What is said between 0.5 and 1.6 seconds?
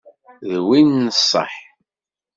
D win n ṣṣeḥ?